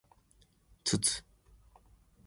[0.83, 1.23] つつ